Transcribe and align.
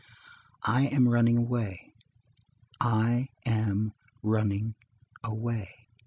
I 0.65 0.87
am 0.87 1.07
running 1.07 1.37
away! 1.37 1.93
I–am–running–away! 2.81 4.75